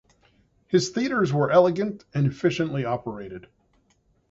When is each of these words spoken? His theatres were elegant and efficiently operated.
His 0.65 0.89
theatres 0.89 1.31
were 1.31 1.51
elegant 1.51 2.05
and 2.11 2.25
efficiently 2.25 2.85
operated. 2.85 3.45